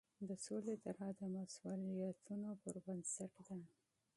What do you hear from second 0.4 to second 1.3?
سولې طرحه د